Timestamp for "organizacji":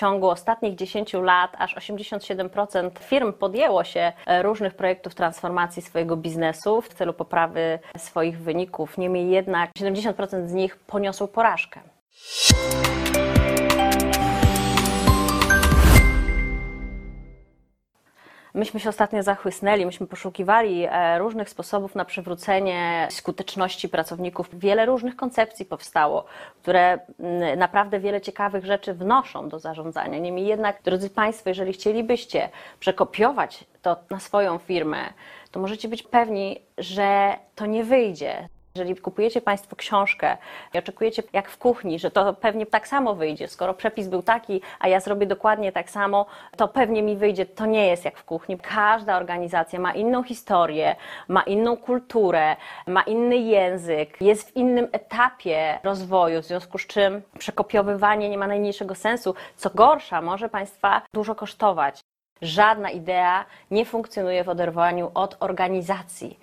65.40-66.38